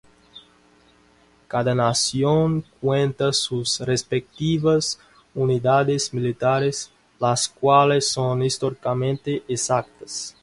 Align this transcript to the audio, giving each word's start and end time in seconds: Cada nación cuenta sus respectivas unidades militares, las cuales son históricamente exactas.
Cada 1.47 1.75
nación 1.75 2.65
cuenta 2.81 3.31
sus 3.33 3.81
respectivas 3.81 4.99
unidades 5.35 6.11
militares, 6.11 6.89
las 7.19 7.47
cuales 7.47 8.07
son 8.09 8.41
históricamente 8.41 9.43
exactas. 9.47 10.35